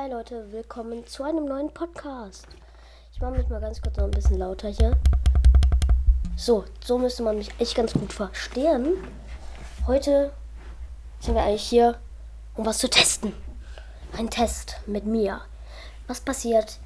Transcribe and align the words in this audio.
Hi 0.00 0.08
Leute, 0.08 0.50
willkommen 0.50 1.06
zu 1.06 1.24
einem 1.24 1.44
neuen 1.44 1.74
Podcast. 1.74 2.46
Ich 3.12 3.20
mache 3.20 3.32
mich 3.32 3.46
mal 3.50 3.60
ganz 3.60 3.82
kurz 3.82 3.98
noch 3.98 4.04
ein 4.04 4.10
bisschen 4.10 4.38
lauter 4.38 4.70
hier. 4.70 4.96
So, 6.36 6.64
so 6.82 6.96
müsste 6.96 7.22
man 7.22 7.36
mich 7.36 7.50
echt 7.58 7.74
ganz 7.74 7.92
gut 7.92 8.10
verstehen. 8.10 8.94
Heute 9.86 10.32
sind 11.18 11.34
wir 11.34 11.42
eigentlich 11.42 11.68
hier, 11.68 11.98
um 12.56 12.64
was 12.64 12.78
zu 12.78 12.88
testen. 12.88 13.34
Ein 14.16 14.30
Test 14.30 14.76
mit 14.86 15.04
mir. 15.04 15.42
Was 16.06 16.22
passiert? 16.22 16.78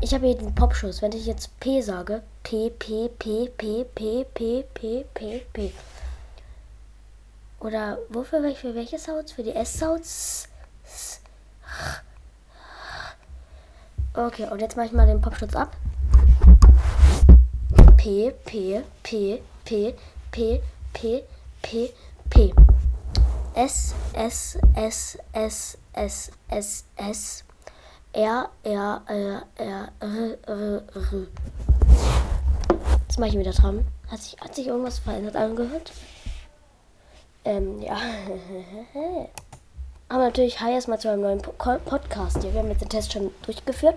Ich 0.00 0.14
habe 0.14 0.26
hier 0.28 0.38
den 0.38 0.54
Popschuss. 0.54 1.02
Wenn 1.02 1.10
ich 1.10 1.26
jetzt 1.26 1.58
P 1.58 1.80
sage, 1.80 2.22
P, 2.44 2.70
P, 2.70 3.08
P, 3.08 3.48
P, 3.48 3.84
P, 3.84 4.24
P, 4.32 4.62
P, 4.62 5.04
P, 5.12 5.46
P. 5.52 5.72
Oder 7.58 7.98
wofür, 8.10 8.54
für 8.54 8.76
welche 8.76 9.00
Sounds? 9.00 9.32
Für 9.32 9.42
die 9.42 9.56
S-Sounds? 9.56 10.48
Okay, 14.16 14.46
und 14.48 14.60
jetzt 14.60 14.76
mache 14.76 14.86
ich 14.86 14.92
mal 14.92 15.08
den 15.08 15.20
Popschutz 15.20 15.56
ab. 15.56 15.76
P, 17.96 18.32
P, 18.44 18.80
P, 19.02 19.42
P, 19.64 19.94
P, 20.30 20.62
P, 20.92 21.24
P, 21.60 21.92
P. 22.30 22.54
S, 23.54 23.92
S, 24.12 24.56
S, 24.76 25.18
S, 25.32 25.78
S, 25.92 26.30
S, 26.48 26.84
S. 26.94 27.44
R, 28.12 28.50
R, 28.62 29.02
R, 29.08 29.42
R, 29.56 29.92
R, 29.98 30.38
R, 30.46 30.82
R. 30.94 31.26
Jetzt 33.08 33.18
mache 33.18 33.30
ich 33.30 33.38
wieder 33.38 33.50
dran. 33.50 33.84
Hat 34.08 34.20
sich, 34.20 34.36
hat 34.40 34.54
sich 34.54 34.68
irgendwas 34.68 35.00
verändert 35.00 35.34
angehört? 35.34 35.92
Ähm, 37.44 37.82
ja. 37.82 37.96
Aber 40.14 40.26
natürlich, 40.26 40.60
hi 40.60 40.72
erstmal 40.72 41.00
zu 41.00 41.10
einem 41.10 41.22
neuen 41.22 41.42
Podcast 41.42 42.40
hier. 42.40 42.52
Wir 42.52 42.60
haben 42.60 42.68
jetzt 42.68 42.82
den 42.82 42.88
Test 42.88 43.12
schon 43.12 43.32
durchgeführt. 43.42 43.96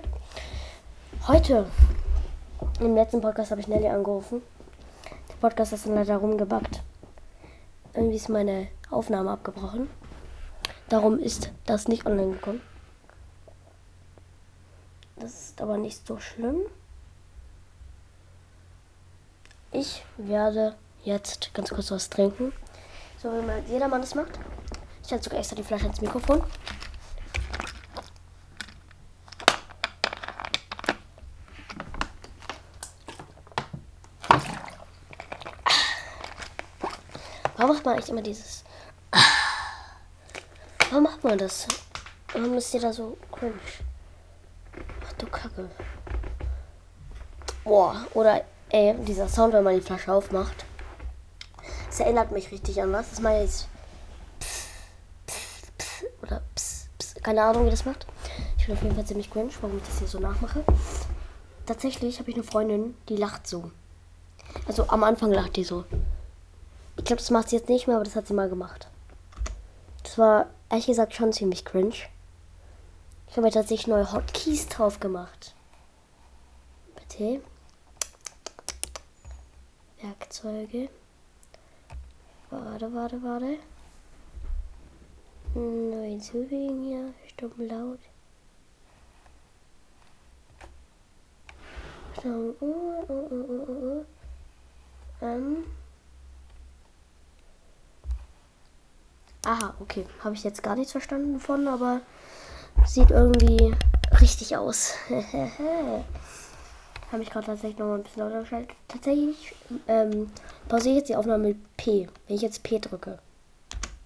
Heute, 1.27 1.67
im 2.79 2.95
letzten 2.95 3.21
Podcast 3.21 3.51
habe 3.51 3.61
ich 3.61 3.67
Nelly 3.67 3.87
angerufen. 3.87 4.41
Der 5.29 5.35
Podcast 5.35 5.73
ist 5.73 5.85
dann 5.85 5.93
leider 5.93 6.17
rumgebackt. 6.17 6.81
Irgendwie 7.93 8.15
ist 8.15 8.29
meine 8.29 8.67
Aufnahme 8.89 9.29
abgebrochen. 9.29 9.91
Darum 10.89 11.19
ist 11.19 11.51
das 11.67 11.87
nicht 11.87 12.07
online 12.07 12.31
gekommen. 12.31 12.63
Das 15.17 15.49
ist 15.49 15.61
aber 15.61 15.77
nicht 15.77 16.07
so 16.07 16.17
schlimm. 16.17 16.61
Ich 19.71 20.03
werde 20.17 20.73
jetzt 21.03 21.53
ganz 21.53 21.69
kurz 21.69 21.91
was 21.91 22.09
trinken. 22.09 22.53
So 23.21 23.29
wie 23.29 23.71
jedermann 23.71 24.01
das 24.01 24.15
macht. 24.15 24.39
Ich 25.07 25.13
halte 25.13 25.23
sogar 25.23 25.39
extra 25.39 25.55
die 25.55 25.63
Flasche 25.63 25.85
ins 25.85 26.01
Mikrofon. 26.01 26.43
Warum 37.55 37.73
macht 37.73 37.85
man 37.85 37.93
eigentlich 37.93 38.09
immer 38.09 38.21
dieses? 38.21 38.65
Warum 40.89 41.03
macht 41.03 41.23
man 41.23 41.37
das? 41.37 41.65
Warum 42.33 42.55
ist 42.55 42.73
jeder 42.73 42.91
so 42.91 43.17
cringe? 43.31 43.53
Ach 45.07 45.13
du 45.13 45.25
Kacke. 45.27 45.69
Boah, 47.63 48.05
oder 48.13 48.43
ey, 48.71 48.93
dieser 49.05 49.29
Sound, 49.29 49.53
wenn 49.53 49.63
man 49.63 49.75
die 49.75 49.81
Flasche 49.81 50.11
aufmacht. 50.11 50.65
Das 51.87 52.01
erinnert 52.01 52.33
mich 52.33 52.51
richtig 52.51 52.81
an 52.81 52.91
was. 52.91 53.09
Das 53.11 53.21
meine 53.21 53.45
ich 53.45 53.67
keine 57.27 57.43
Ahnung, 57.43 57.65
wie 57.65 57.71
das 57.71 57.83
macht. 57.83 58.07
Ich 58.57 58.67
bin 58.67 58.75
auf 58.77 58.81
jeden 58.81 58.95
Fall 58.95 59.05
ziemlich 59.05 59.29
cringe, 59.29 59.51
warum 59.59 59.75
ich 59.75 59.83
das 59.83 59.99
hier 59.99 60.07
so 60.07 60.17
nachmache. 60.17 60.63
Tatsächlich 61.65 62.19
habe 62.19 62.29
ich 62.29 62.37
eine 62.37 62.45
Freundin, 62.45 62.95
die 63.09 63.17
lacht 63.17 63.47
so. 63.47 63.69
Also 64.65 64.87
am 64.87 65.03
Anfang 65.03 65.33
lacht 65.33 65.57
die 65.57 65.65
so. 65.65 65.83
Ich 66.95 67.03
glaube, 67.03 67.19
das 67.19 67.29
macht 67.29 67.49
sie 67.49 67.57
jetzt 67.57 67.67
nicht 67.67 67.85
mehr, 67.85 67.97
aber 67.97 68.05
das 68.05 68.15
hat 68.15 68.27
sie 68.27 68.33
mal 68.33 68.47
gemacht. 68.47 68.87
Das 70.03 70.17
war 70.17 70.45
ehrlich 70.69 70.85
gesagt 70.85 71.15
schon 71.15 71.33
ziemlich 71.33 71.65
cringe. 71.65 71.95
Ich 73.27 73.31
habe 73.31 73.41
mir 73.41 73.51
tatsächlich 73.51 73.87
neue 73.87 74.09
Hotkeys 74.13 74.69
drauf 74.69 75.01
gemacht. 75.01 75.53
Bitte. 76.95 77.41
Werkzeuge. 80.01 80.87
Warte, 82.49 82.93
warte, 82.93 83.21
warte. 83.21 83.57
Neu 85.57 86.07
hinzufügen 86.07 86.83
hier. 86.83 87.13
Stoppen 87.27 87.67
laut. 87.67 87.99
So, 92.21 92.55
uh, 92.61 93.03
uh, 93.09 93.33
uh, 93.33 94.05
ähm. 95.21 95.65
Aha, 99.45 99.73
okay. 99.79 100.05
Habe 100.23 100.35
ich 100.35 100.43
jetzt 100.43 100.61
gar 100.61 100.75
nichts 100.75 100.91
verstanden 100.91 101.39
von, 101.39 101.67
aber 101.67 102.01
sieht 102.85 103.11
irgendwie 103.11 103.73
richtig 104.19 104.57
aus. 104.57 104.93
Habe 107.11 107.23
ich 107.23 107.29
gerade 107.29 107.45
tatsächlich 107.45 107.79
noch 107.79 107.87
mal 107.87 107.95
ein 107.95 108.03
bisschen 108.03 108.23
lauter 108.23 108.41
geschaltet. 108.41 108.75
Tatsächlich 108.87 109.55
ähm, 109.87 110.29
pausiere 110.67 110.95
ich 110.95 110.99
jetzt 110.99 111.09
die 111.09 111.15
Aufnahme 111.15 111.49
mit 111.49 111.77
P, 111.77 112.09
wenn 112.27 112.35
ich 112.35 112.41
jetzt 112.41 112.63
P 112.63 112.79
drücke. 112.79 113.19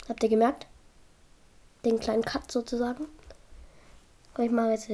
Habt 0.07 0.22
ihr 0.22 0.29
gemerkt? 0.29 0.68
Den 1.86 2.00
kleinen 2.00 2.24
Cut 2.24 2.52
sozusagen. 2.52 3.08
Und 4.38 4.44
ich 4.44 4.52
mache 4.52 4.72
jetzt. 4.72 4.90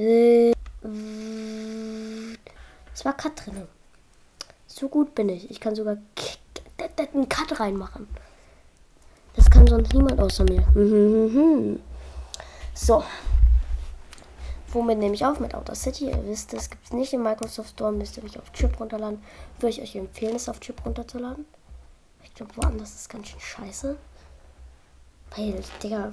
Es 2.94 3.04
war 3.04 3.16
Cut 3.16 3.46
drin. 3.46 3.68
So 4.66 4.88
gut 4.88 5.14
bin 5.14 5.28
ich. 5.28 5.50
Ich 5.50 5.60
kann 5.60 5.74
sogar 5.74 5.96
einen 7.12 7.28
Cut 7.28 7.60
reinmachen. 7.60 8.08
Das 9.36 9.50
kann 9.50 9.66
sonst 9.66 9.92
niemand 9.94 10.20
außer 10.20 10.44
mir. 10.44 10.66
So. 12.74 13.02
Womit 14.68 14.98
nehme 14.98 15.14
ich 15.14 15.24
auf? 15.24 15.40
Mit 15.40 15.52
Outer 15.54 15.74
City. 15.74 16.10
Ihr 16.10 16.24
wisst, 16.26 16.54
es 16.54 16.70
gibt 16.70 16.84
es 16.84 16.92
nicht 16.92 17.12
im 17.12 17.24
Microsoft 17.24 17.70
Store. 17.70 17.90
Müsst 17.90 18.16
ihr 18.16 18.24
euch 18.24 18.38
auf 18.38 18.52
Chip 18.52 18.78
runterladen. 18.78 19.20
Würde 19.58 19.70
ich 19.70 19.82
euch 19.82 19.96
empfehlen, 19.96 20.36
es 20.36 20.48
auf 20.48 20.60
Chip 20.60 20.84
runterzuladen. 20.86 21.44
Ich 22.22 22.34
glaube, 22.34 22.52
woanders 22.56 22.94
ist 22.94 23.08
ganz 23.08 23.28
schön 23.28 23.40
scheiße. 23.40 23.96
Weil, 25.34 25.60
Digga, 25.82 26.12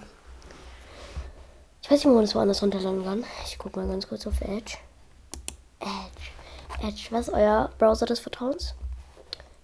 ich 1.85 1.91
weiß 1.91 1.99
nicht, 1.99 2.07
wo 2.07 2.15
man 2.15 2.25
das 2.25 2.33
woanders 2.33 2.63
runterladen 2.63 3.03
kann. 3.03 3.23
Ich 3.45 3.59
gucke 3.59 3.79
mal 3.79 3.87
ganz 3.87 4.07
kurz 4.07 4.25
auf 4.25 4.41
Edge. 4.41 4.77
Edge. 5.79 6.81
Edge, 6.81 7.07
was 7.11 7.27
ist 7.27 7.33
euer 7.35 7.69
Browser 7.77 8.07
des 8.07 8.19
Vertrauens? 8.19 8.73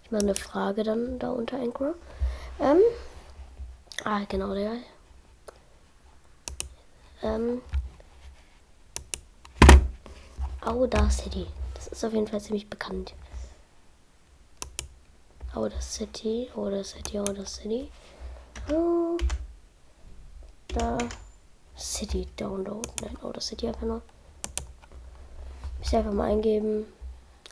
Ich 0.04 0.12
mache 0.12 0.22
eine 0.22 0.36
Frage 0.36 0.84
dann 0.84 1.18
da 1.18 1.32
unter 1.32 1.58
Anchor. 1.58 1.96
Ähm. 2.60 2.78
Ah, 4.04 4.20
genau, 4.30 4.54
der. 4.54 4.74
Ähm. 7.24 7.64
Audacity. 10.64 11.48
Das 11.74 11.88
ist 11.88 12.06
auf 12.06 12.14
jeden 12.14 12.28
Fall 12.28 12.40
ziemlich 12.40 12.70
bekannt. 12.70 13.16
Audacity, 15.56 16.52
Audacity, 16.56 17.18
Audacity. 17.18 17.90
Oh. 18.72 19.18
City 21.82 22.28
Download. 22.38 22.88
Nein, 23.02 23.18
Auto 23.22 23.40
City 23.40 23.68
einfach 23.68 23.82
nur. 23.82 24.02
Ich 25.82 25.96
einfach 25.96 26.14
mal 26.14 26.30
eingeben. 26.30 26.86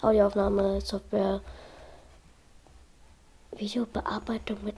Audioaufnahme, 0.02 0.82
Software. 0.82 1.42
Videobearbeitung 3.52 4.64
mit. 4.64 4.76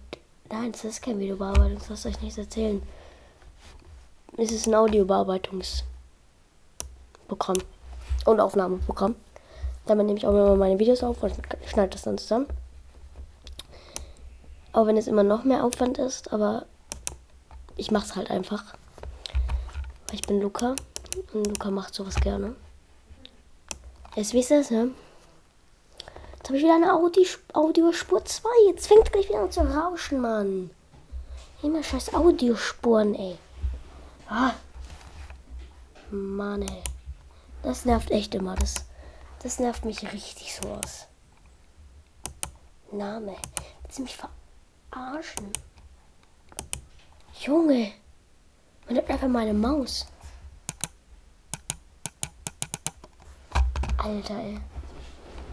Nein, 0.49 0.71
das 0.71 0.85
ist 0.85 1.01
kein 1.01 1.19
Videobearbeitung, 1.19 1.77
das 1.77 1.89
lasst 1.89 2.05
euch 2.05 2.21
nichts 2.21 2.37
erzählen. 2.37 2.81
Es 4.37 4.51
ist 4.51 4.67
ein 4.67 4.75
Audiobearbeitungsprogramm. 4.75 7.57
Und 8.25 8.39
Aufnahmeprogramm. 8.39 9.15
Damit 9.85 10.05
nehme 10.05 10.17
ich 10.17 10.27
auch 10.27 10.31
immer 10.31 10.55
meine 10.55 10.79
Videos 10.79 11.03
auf 11.03 11.23
und 11.23 11.33
schneide 11.65 11.89
das 11.89 12.03
dann 12.03 12.17
zusammen. 12.17 12.45
Auch 14.73 14.85
wenn 14.85 14.95
es 14.95 15.07
immer 15.07 15.23
noch 15.23 15.43
mehr 15.43 15.65
Aufwand 15.65 15.97
ist, 15.97 16.31
aber 16.31 16.65
ich 17.77 17.91
mache 17.91 18.05
es 18.05 18.15
halt 18.15 18.29
einfach. 18.29 18.75
Ich 20.13 20.21
bin 20.23 20.41
Luca 20.41 20.75
und 21.33 21.47
Luca 21.47 21.71
macht 21.71 21.93
sowas 21.93 22.15
gerne. 22.15 22.53
Jetzt 24.15 24.33
wisst 24.33 24.51
ihr 24.51 24.59
es, 24.59 24.69
ne? 24.69 24.91
Jetzt 26.35 26.49
habe 26.49 26.57
ich 26.57 26.63
wieder 26.63 26.75
eine 26.75 26.93
Audi 26.93 27.25
Audiospur 27.53 28.25
2. 28.25 28.49
Jetzt 28.67 28.87
fängt 28.87 29.09
gleich 29.11 29.29
wieder 29.29 29.39
an 29.39 29.51
zu 29.51 29.61
rauschen, 29.61 30.19
Mann. 30.19 30.69
Immer 31.63 31.81
scheiß 31.81 32.13
Audiospuren, 32.13 33.15
ey. 33.15 33.37
Ah. 34.27 34.51
Mann, 36.09 36.63
ey. 36.63 36.83
Das 37.63 37.85
nervt 37.85 38.11
echt 38.11 38.35
immer. 38.35 38.55
Das, 38.55 38.85
das 39.43 39.59
nervt 39.59 39.85
mich 39.85 40.11
richtig 40.11 40.53
so 40.55 40.67
aus. 40.67 41.07
Name. 42.91 43.37
Willst 43.83 43.99
du 43.99 44.03
mich 44.03 44.17
verarschen? 44.17 45.53
Junge. 47.39 47.93
Man 48.91 48.97
hat 48.97 49.09
einfach 49.09 49.29
meine 49.29 49.53
Maus. 49.53 50.05
Alter, 53.97 54.37
ey. 54.37 54.59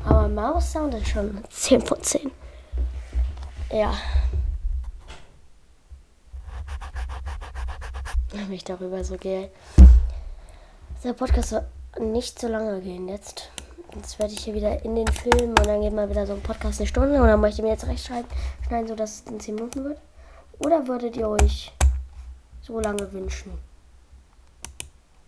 Aber 0.05 0.26
Maus 0.26 0.73
Sound 0.73 0.93
ist 0.94 1.06
schon 1.06 1.44
10 1.49 1.82
von 1.82 2.02
10. 2.02 2.32
Ja. 3.70 3.94
Mich 8.49 8.64
darüber 8.64 9.05
so 9.05 9.17
geil. 9.17 9.52
Der 11.05 11.12
Podcast 11.12 11.50
soll 11.50 11.64
nicht 12.00 12.40
so 12.40 12.49
lange 12.49 12.81
gehen 12.81 13.06
jetzt. 13.06 13.52
Jetzt 13.94 14.19
werde 14.19 14.32
ich 14.32 14.40
hier 14.40 14.55
wieder 14.55 14.85
in 14.85 14.96
den 14.96 15.06
Film 15.06 15.50
und 15.50 15.64
dann 15.64 15.81
geht 15.82 15.93
mal 15.93 16.11
wieder 16.11 16.26
so 16.26 16.32
ein 16.32 16.43
Podcast 16.43 16.81
eine 16.81 16.88
Stunde 16.88 17.23
und 17.23 17.29
dann 17.29 17.40
möchte 17.40 17.61
ich 17.61 17.64
mir 17.64 17.73
jetzt 17.73 17.87
rechtschneiden, 17.87 18.29
schneiden, 18.67 18.88
so 18.88 18.96
dass 18.96 19.20
es 19.20 19.31
in 19.31 19.38
10 19.38 19.55
Minuten 19.55 19.85
wird. 19.85 20.00
Oder 20.58 20.88
würdet 20.88 21.17
ihr 21.17 21.29
euch 21.29 21.73
so 22.68 22.80
lange 22.80 23.10
wünschen? 23.12 23.50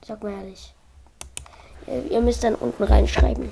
Sag 0.06 0.22
mal 0.22 0.32
ehrlich. 0.32 0.74
Ihr, 1.86 2.10
ihr 2.10 2.20
müsst 2.20 2.44
dann 2.44 2.54
unten 2.54 2.82
reinschreiben. 2.82 3.48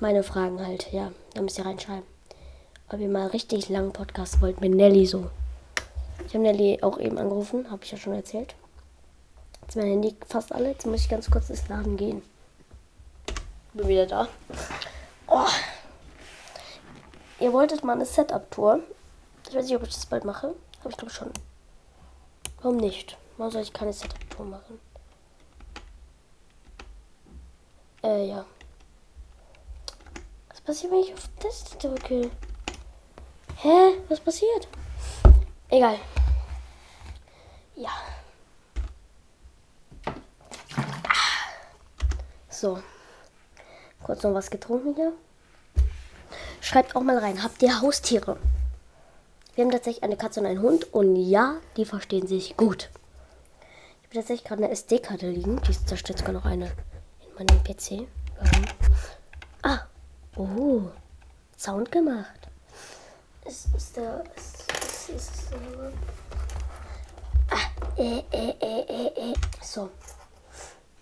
Meine 0.00 0.22
Fragen 0.22 0.64
halt, 0.64 0.90
ja. 0.90 1.12
Da 1.34 1.42
müsst 1.42 1.58
ihr 1.58 1.66
reinschreiben. 1.66 2.04
Ob 2.88 3.00
ihr 3.00 3.08
mal 3.08 3.26
richtig 3.26 3.68
langen 3.68 3.92
Podcast 3.92 4.40
wollt 4.40 4.62
mit 4.62 4.74
Nelly 4.74 5.04
so. 5.04 5.30
Ich 6.26 6.34
habe 6.34 6.42
Nelly 6.42 6.78
auch 6.82 6.98
eben 6.98 7.18
angerufen, 7.18 7.70
habe 7.70 7.84
ich 7.84 7.92
ja 7.92 7.98
schon 7.98 8.14
erzählt. 8.14 8.54
Jetzt 9.60 9.76
mein 9.76 9.86
Handy 9.86 10.16
fast 10.26 10.52
alle. 10.52 10.70
Jetzt 10.70 10.86
muss 10.86 11.02
ich 11.02 11.08
ganz 11.10 11.30
kurz 11.30 11.50
ins 11.50 11.68
Laden 11.68 11.98
gehen. 11.98 12.22
Bin 13.74 13.88
wieder 13.88 14.06
da. 14.06 14.26
Oh. 15.26 15.46
Ihr 17.40 17.52
wolltet 17.52 17.84
mal 17.84 17.92
eine 17.92 18.06
Setup-Tour. 18.06 18.80
Ich 19.46 19.54
weiß 19.54 19.66
nicht, 19.66 19.76
ob 19.76 19.82
ich 19.82 19.94
das 19.94 20.06
bald 20.06 20.24
mache. 20.24 20.54
Habe 20.78 20.90
ich 20.90 20.96
glaube 20.96 21.12
schon. 21.12 21.30
Warum 22.60 22.78
nicht? 22.78 23.16
Warum 23.36 23.52
soll 23.52 23.62
ich 23.62 23.72
keine 23.72 23.92
Setup-Tour 23.92 24.46
machen? 24.46 24.80
Äh, 28.02 28.28
ja. 28.28 28.44
Was 30.48 30.60
passiert, 30.60 30.92
wenn 30.92 31.00
ich 31.00 31.14
auf 31.14 31.28
das 31.40 31.78
drücke? 31.78 32.30
Hä? 33.56 33.92
Was 34.08 34.20
passiert? 34.20 34.68
Egal. 35.68 35.98
Ja. 37.76 37.90
So. 42.48 42.82
Kurz 44.02 44.22
noch 44.22 44.34
was 44.34 44.50
getrunken 44.50 44.94
hier. 44.94 45.12
Schreibt 46.60 46.96
auch 46.96 47.02
mal 47.02 47.18
rein. 47.18 47.42
Habt 47.42 47.62
ihr 47.62 47.80
Haustiere? 47.80 48.36
Wir 49.58 49.64
haben 49.64 49.72
tatsächlich 49.72 50.04
eine 50.04 50.16
Katze 50.16 50.38
und 50.38 50.46
einen 50.46 50.62
Hund. 50.62 50.94
Und 50.94 51.16
ja, 51.16 51.56
die 51.76 51.84
verstehen 51.84 52.28
sich 52.28 52.56
gut. 52.56 52.90
Ich 53.58 54.04
habe 54.04 54.14
tatsächlich 54.14 54.44
gerade 54.44 54.62
eine 54.62 54.70
SD-Karte 54.70 55.28
liegen. 55.28 55.60
Die 55.62 55.72
ist 55.72 55.88
zerstört 55.88 56.20
sogar 56.20 56.32
noch 56.32 56.44
eine 56.44 56.66
in 57.26 57.34
meinem 57.34 57.64
PC. 57.64 58.06
Warum? 58.38 58.64
Ah. 59.62 59.80
Oh. 60.36 60.82
Sound 61.58 61.90
gemacht. 61.90 62.38
Es 63.44 63.66
ist 63.76 63.96
der. 63.96 64.22
Es, 64.36 65.08
es 65.08 65.08
ist, 65.08 65.52
äh, 65.52 65.90
ah. 67.50 67.56
Äh, 67.96 68.22
äh, 68.30 68.54
äh, 68.60 68.80
äh, 68.82 69.32
äh. 69.32 69.34
So. 69.60 69.90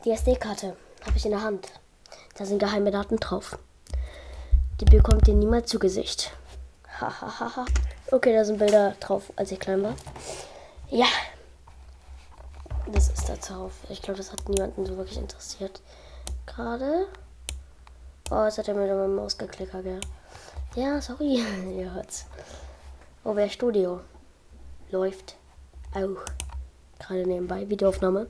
Die 0.06 0.12
SD-Karte 0.12 0.78
habe 1.04 1.16
ich 1.18 1.26
in 1.26 1.32
der 1.32 1.42
Hand. 1.42 1.68
Da 2.38 2.46
sind 2.46 2.58
geheime 2.58 2.90
Daten 2.90 3.18
drauf. 3.18 3.58
Die 4.80 4.86
bekommt 4.86 5.28
ihr 5.28 5.34
niemals 5.34 5.68
zu 5.68 5.78
Gesicht. 5.78 6.32
Hahaha. 6.98 7.66
Okay, 8.10 8.32
da 8.32 8.44
sind 8.44 8.58
Bilder 8.58 8.94
drauf, 9.00 9.32
als 9.36 9.52
ich 9.52 9.60
klein 9.60 9.82
war. 9.82 9.94
Ja. 10.88 11.06
Das 12.86 13.08
ist 13.08 13.28
da 13.28 13.36
drauf. 13.36 13.72
Ich 13.88 14.00
glaube, 14.02 14.18
das 14.18 14.32
hat 14.32 14.48
niemanden 14.48 14.86
so 14.86 14.96
wirklich 14.96 15.18
interessiert. 15.18 15.80
Gerade. 16.46 17.08
Oh, 18.30 18.44
jetzt 18.44 18.58
hat 18.58 18.68
er 18.68 18.74
mir 18.74 19.08
Maus 19.08 19.36
geklickert, 19.36 19.84
gell? 19.84 20.00
Ja, 20.74 21.00
sorry. 21.00 21.42
Ihr 21.76 21.92
hört's. 21.92 22.26
Oh, 23.24 23.34
wer 23.34 23.48
Studio. 23.48 24.00
Läuft 24.90 25.36
auch. 25.94 26.24
Gerade 26.98 27.26
nebenbei. 27.26 27.68
Videoaufnahme. 27.68 28.28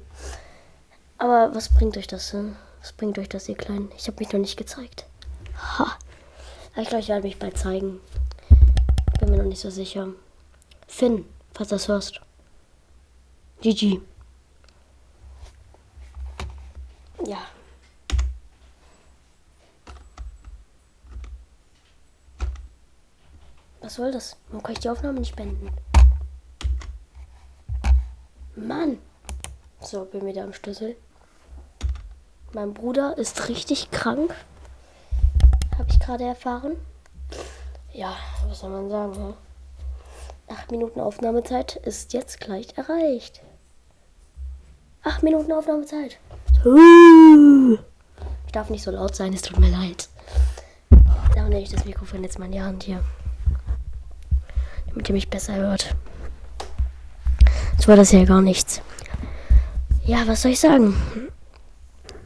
Aber 1.18 1.54
was 1.54 1.68
bringt 1.68 1.96
euch 1.96 2.06
das? 2.06 2.32
Hm? 2.32 2.56
Was 2.80 2.92
bringt 2.92 3.18
euch 3.18 3.28
das, 3.28 3.48
ihr 3.48 3.56
Kleinen? 3.56 3.90
Ich 3.96 4.06
habe 4.06 4.18
mich 4.18 4.32
noch 4.32 4.40
nicht 4.40 4.56
gezeigt. 4.56 5.06
Ha. 5.56 5.96
Ich 6.76 6.88
glaube, 6.88 7.02
ich 7.02 7.08
werde 7.08 7.22
mich 7.22 7.38
bald 7.38 7.58
zeigen. 7.58 8.00
Bin 9.26 9.34
mir 9.34 9.42
noch 9.42 9.48
nicht 9.48 9.60
so 9.60 9.70
sicher. 9.70 10.10
Finn, 10.86 11.24
falls 11.52 11.70
das 11.70 11.88
hörst. 11.88 12.20
GG. 13.60 14.00
Ja. 17.26 17.38
Was 23.80 23.94
soll 23.94 24.12
das? 24.12 24.36
Warum 24.46 24.62
kann 24.62 24.74
ich 24.74 24.78
die 24.78 24.90
Aufnahme 24.90 25.18
nicht 25.18 25.34
beenden? 25.34 25.70
Mann! 28.54 28.98
So, 29.80 30.04
bin 30.04 30.24
wieder 30.24 30.44
am 30.44 30.52
Schlüssel. 30.52 30.96
Mein 32.52 32.72
Bruder 32.72 33.18
ist 33.18 33.48
richtig 33.48 33.90
krank. 33.90 34.32
Habe 35.76 35.90
ich 35.90 35.98
gerade 35.98 36.22
erfahren. 36.22 36.76
Ja, 37.96 38.14
was 38.46 38.60
soll 38.60 38.68
man 38.68 38.90
sagen? 38.90 39.12
Ne? 39.12 39.34
Acht 40.48 40.70
Minuten 40.70 41.00
Aufnahmezeit 41.00 41.76
ist 41.76 42.12
jetzt 42.12 42.40
gleich 42.40 42.76
erreicht. 42.76 43.40
Acht 45.02 45.22
Minuten 45.22 45.50
Aufnahmezeit. 45.50 46.18
Ich 48.44 48.52
darf 48.52 48.68
nicht 48.68 48.84
so 48.84 48.90
laut 48.90 49.16
sein, 49.16 49.32
es 49.32 49.40
tut 49.40 49.58
mir 49.58 49.70
leid. 49.70 50.10
Darum 51.34 51.48
nehme 51.48 51.62
ich 51.62 51.70
das 51.70 51.86
Mikrofon 51.86 52.22
jetzt 52.22 52.38
mal 52.38 52.44
in 52.44 52.52
die 52.52 52.60
Hand 52.60 52.82
hier. 52.82 53.02
Damit 54.88 55.08
ihr 55.08 55.14
mich 55.14 55.30
besser 55.30 55.54
hört. 55.54 55.96
So 57.78 57.88
war 57.88 57.96
das 57.96 58.12
ja 58.12 58.26
gar 58.26 58.42
nichts. 58.42 58.82
Ja, 60.04 60.26
was 60.26 60.42
soll 60.42 60.52
ich 60.52 60.60
sagen? 60.60 60.94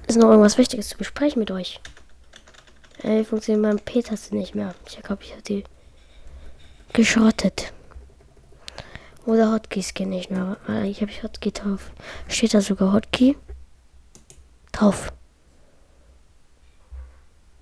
Ist 0.09 0.19
noch 0.19 0.31
irgendwas 0.31 0.59
Wichtiges 0.59 0.89
zu 0.89 0.99
besprechen 0.99 1.39
mit 1.39 1.53
euch? 1.53 1.81
Ey, 3.03 3.25
funktioniert 3.25 3.63
mein 3.63 3.79
P-Taste 3.79 4.37
nicht 4.37 4.55
mehr. 4.55 4.75
Ich 4.87 5.01
glaube, 5.03 5.23
ich 5.23 5.33
habe 5.33 5.43
die 5.43 5.65
geschrottet. 6.93 7.73
Oder 9.27 9.53
Hotkeys 9.53 9.95
geht 9.95 10.09
nicht 10.09 10.31
mehr. 10.31 10.57
Ich 10.85 11.01
habe 11.01 11.11
Hotkey 11.23 11.53
drauf. 11.53 11.93
Steht 12.29 12.55
da 12.55 12.61
sogar 12.61 12.93
Hotkey? 12.93 13.37
Drauf. 14.73 15.13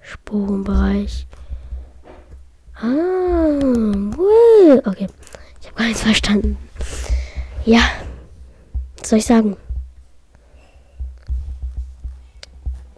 Spurenbereich. 0.01 1.27
Ah, 2.75 3.49
okay. 4.87 5.09
Ich 5.61 5.67
habe 5.67 5.77
gar 5.77 5.87
nichts 5.87 6.03
verstanden. 6.03 6.57
Ja. 7.65 7.83
Was 8.99 9.11
soll 9.11 9.19
ich 9.19 9.27
sagen? 9.27 9.57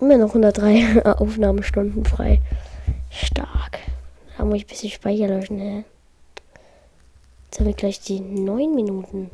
Immer 0.01 0.17
noch 0.17 0.29
103 0.29 1.05
Aufnahmestunden 1.19 2.05
frei. 2.05 2.41
Stark. 3.11 3.79
Da 4.37 4.45
muss 4.45 4.57
ich 4.57 4.65
ein 4.65 4.69
bisschen 4.69 4.91
Speicher 4.91 5.29
löschen, 5.29 5.57
ne? 5.57 5.85
Jetzt 7.47 7.59
haben 7.59 7.67
wir 7.67 7.75
gleich 7.75 8.01
die 8.01 8.21
9 8.21 8.75
Minuten. 8.75 9.31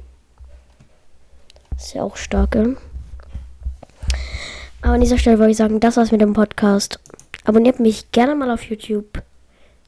ist 1.77 1.95
ja 1.95 2.03
auch 2.03 2.17
stark, 2.17 2.57
ey. 2.57 2.77
Aber 4.83 4.95
an 4.95 5.01
dieser 5.01 5.19
Stelle 5.19 5.39
wollte 5.39 5.53
ich 5.53 5.57
sagen, 5.57 5.81
das 5.81 5.97
war's 5.97 6.13
mit 6.13 6.21
dem 6.21 6.33
Podcast. 6.33 6.99
Abonniert 7.45 7.79
mich 7.79 8.11
gerne 8.13 8.35
mal 8.35 8.51
auf 8.51 8.63
YouTube. 8.63 9.23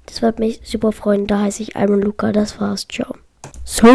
Das 0.06 0.22
würde 0.22 0.40
mich 0.40 0.60
super 0.64 0.92
freuen. 0.92 1.26
Da 1.26 1.40
heiße 1.40 1.62
ich 1.62 1.74
Iron 1.74 2.00
Luca. 2.00 2.32
Das 2.32 2.60
war's. 2.60 2.86
Ciao. 2.88 3.14
So 3.64 3.86